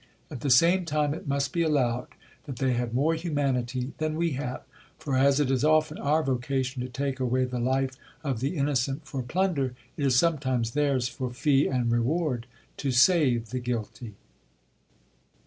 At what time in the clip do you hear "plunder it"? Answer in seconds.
9.21-10.05